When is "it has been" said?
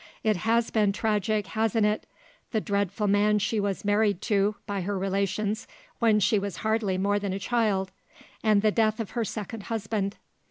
0.23-0.91